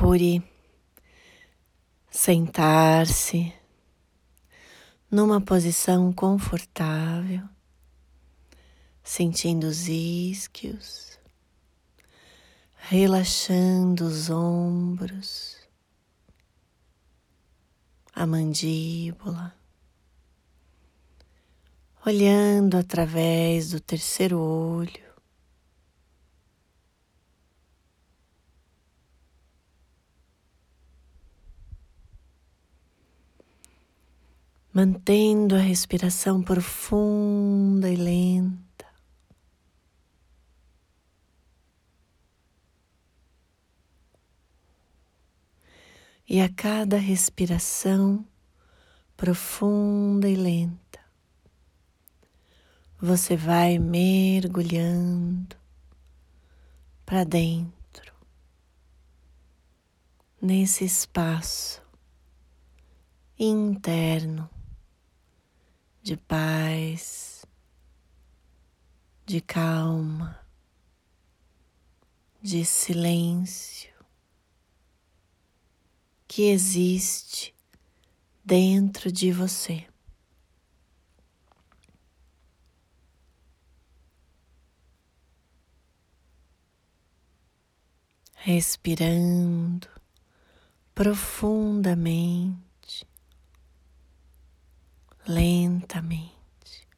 Procure 0.00 0.42
sentar-se 2.10 3.52
numa 5.10 5.42
posição 5.42 6.10
confortável, 6.10 7.42
sentindo 9.02 9.64
os 9.64 9.88
isquios, 9.88 11.18
relaxando 12.76 14.06
os 14.06 14.30
ombros, 14.30 15.58
a 18.14 18.26
mandíbula, 18.26 19.54
olhando 22.06 22.78
através 22.78 23.72
do 23.72 23.80
terceiro 23.80 24.40
olho 24.40 25.09
mantendo 34.80 35.56
a 35.56 35.58
respiração 35.58 36.42
profunda 36.42 37.90
e 37.90 37.96
lenta. 37.96 38.86
E 46.26 46.40
a 46.40 46.48
cada 46.48 46.96
respiração 46.96 48.24
profunda 49.18 50.26
e 50.26 50.34
lenta, 50.34 51.00
você 52.98 53.36
vai 53.36 53.78
mergulhando 53.78 55.56
para 57.04 57.22
dentro, 57.24 58.14
nesse 60.40 60.86
espaço 60.86 61.82
interno 63.38 64.48
de 66.02 66.16
paz, 66.16 67.44
de 69.26 69.40
calma, 69.40 70.44
de 72.42 72.64
silêncio 72.64 73.92
que 76.26 76.44
existe 76.44 77.54
dentro 78.44 79.12
de 79.12 79.30
você. 79.30 79.86
Respirando 88.34 89.86
profundamente 90.94 92.69
lentamente. 95.30 96.88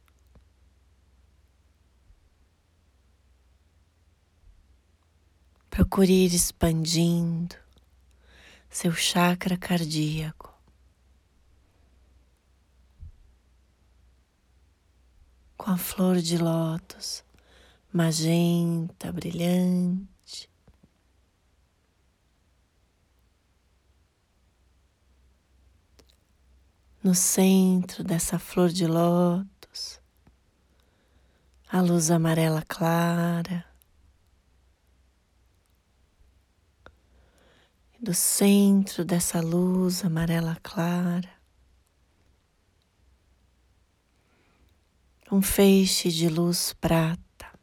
Procure 5.69 6.13
ir 6.13 6.35
expandindo 6.35 7.57
seu 8.71 8.93
chakra 8.93 9.57
cardíaco. 9.57 10.51
Com 15.57 15.71
a 15.71 15.77
flor 15.77 16.17
de 16.21 16.39
lótus 16.39 17.25
magenta, 17.93 19.13
brilhante. 19.13 20.12
No 27.03 27.17
centro 27.17 28.05
dessa 28.05 28.39
flor 28.39 28.69
de 28.69 28.87
lótus, 28.87 30.01
a 31.69 31.81
luz 31.81 32.11
amarela 32.13 32.63
clara. 32.63 33.67
Do 37.99 38.15
centro 38.15 39.05
dessa 39.05 39.41
luz 39.41 40.05
amarela 40.05 40.57
clara, 40.63 41.31
um 45.31 45.43
feixe 45.43 46.11
de 46.11 46.29
luz 46.29 46.73
prata, 46.73 47.59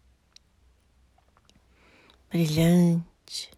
brilhante, 2.30 3.52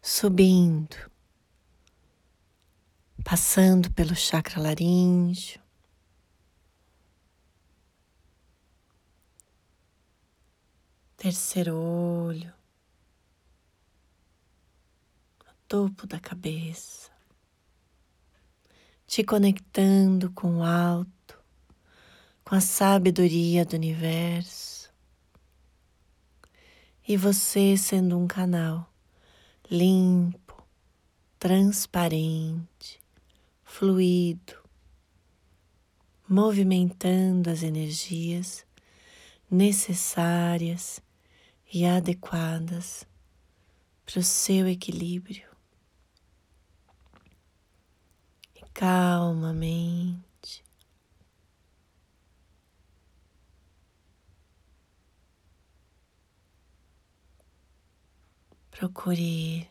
subindo 0.00 1.13
passando 3.24 3.90
pelo 3.90 4.14
chakra 4.14 4.60
laríngeo. 4.60 5.58
Terceiro 11.16 11.74
olho, 11.74 12.52
no 15.46 15.52
topo 15.66 16.06
da 16.06 16.20
cabeça, 16.20 17.10
te 19.06 19.24
conectando 19.24 20.30
com 20.32 20.58
o 20.58 20.62
alto, 20.62 21.38
com 22.44 22.54
a 22.54 22.60
sabedoria 22.60 23.64
do 23.64 23.74
universo, 23.74 24.92
e 27.08 27.16
você 27.16 27.74
sendo 27.78 28.18
um 28.18 28.26
canal 28.26 28.92
limpo, 29.70 30.62
transparente, 31.38 33.03
fluido, 33.74 34.54
movimentando 36.28 37.50
as 37.50 37.64
energias 37.64 38.64
necessárias 39.50 41.00
e 41.72 41.84
adequadas 41.84 43.04
para 44.06 44.20
o 44.20 44.22
seu 44.22 44.68
equilíbrio. 44.68 45.48
E 48.54 48.60
calmamente 48.72 50.22
procure 58.70 59.68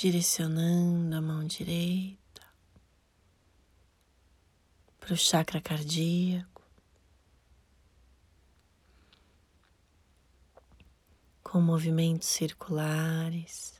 direcionando 0.00 1.16
a 1.16 1.20
mão 1.20 1.44
direita 1.44 2.46
para 5.00 5.12
o 5.12 5.16
chakra 5.16 5.60
cardíaco, 5.60 6.62
com 11.42 11.60
movimentos 11.60 12.28
circulares. 12.28 13.77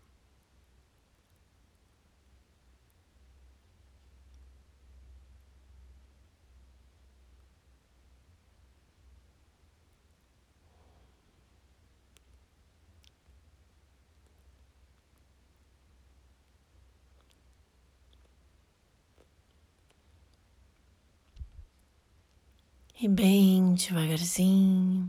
E 23.01 23.07
bem 23.07 23.75
devagarzinho, 23.75 25.09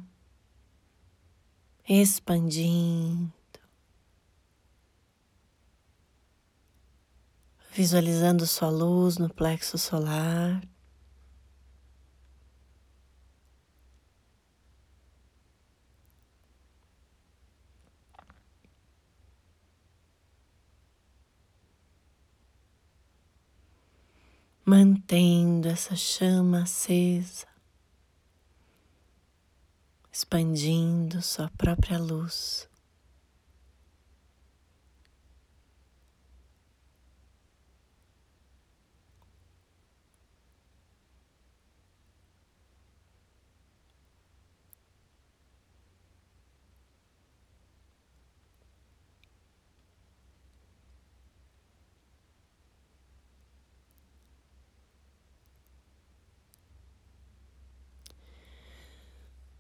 expandindo, 1.88 3.34
visualizando 7.72 8.46
sua 8.46 8.70
luz 8.70 9.18
no 9.18 9.28
plexo 9.28 9.76
solar. 9.80 10.62
Mantendo 24.64 25.68
essa 25.70 25.96
chama 25.96 26.62
acesa 26.62 27.50
expandindo 30.12 31.22
sua 31.22 31.50
própria 31.58 31.98
luz. 31.98 32.69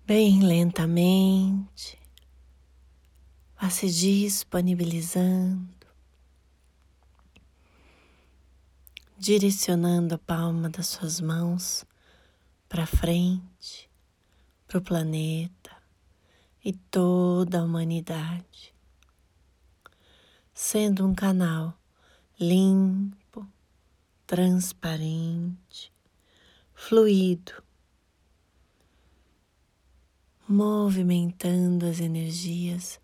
Bem 0.09 0.41
lentamente, 0.41 1.99
vá 3.61 3.69
se 3.69 3.87
disponibilizando, 3.91 5.85
direcionando 9.15 10.15
a 10.15 10.17
palma 10.17 10.67
das 10.67 10.87
suas 10.87 11.21
mãos 11.21 11.85
para 12.67 12.87
frente, 12.87 13.87
para 14.65 14.79
o 14.79 14.81
planeta 14.81 15.77
e 16.65 16.73
toda 16.73 17.59
a 17.59 17.63
humanidade, 17.63 18.73
sendo 20.51 21.05
um 21.05 21.13
canal 21.13 21.79
limpo, 22.39 23.47
transparente, 24.25 25.93
fluido 26.73 27.68
movimentando 30.51 31.85
as 31.85 31.99
energias 31.99 32.99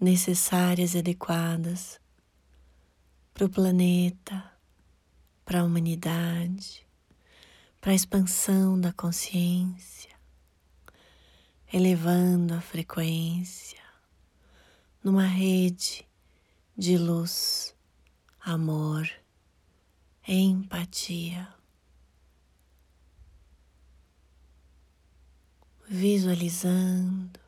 necessárias 0.00 0.96
e 0.96 0.98
adequadas 0.98 2.00
para 3.32 3.44
o 3.44 3.48
planeta, 3.48 4.52
para 5.44 5.60
a 5.60 5.64
humanidade, 5.64 6.84
para 7.80 7.92
a 7.92 7.94
expansão 7.94 8.80
da 8.80 8.92
consciência, 8.92 10.10
elevando 11.72 12.54
a 12.54 12.60
frequência 12.60 13.80
numa 15.00 15.26
rede 15.26 16.04
de 16.76 16.98
luz, 16.98 17.72
amor, 18.40 19.08
empatia. 20.26 21.53
Visualizando, 25.88 27.38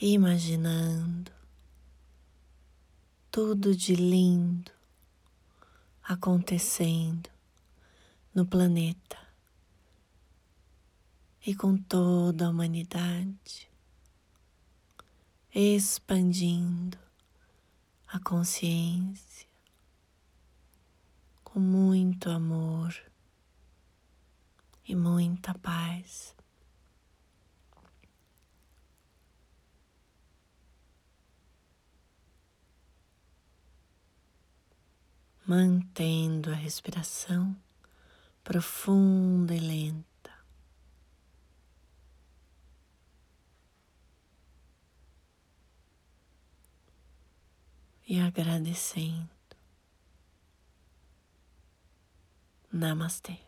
imaginando 0.00 1.32
tudo 3.30 3.74
de 3.74 3.94
lindo 3.94 4.70
acontecendo 6.02 7.28
no 8.34 8.46
planeta 8.46 9.18
e 11.44 11.54
com 11.54 11.76
toda 11.76 12.46
a 12.46 12.50
humanidade, 12.50 13.68
expandindo 15.54 16.98
a 18.06 18.20
consciência 18.20 19.48
com 21.42 21.58
muito 21.58 22.30
amor 22.30 22.94
e 24.86 24.94
muita 24.94 25.54
paz. 25.54 26.36
Mantendo 35.46 36.50
a 36.50 36.54
respiração 36.54 37.56
profunda 38.42 39.54
e 39.54 39.60
lenta. 39.60 40.06
E 48.08 48.20
agradecendo. 48.20 49.28
Namastê. 52.72 53.38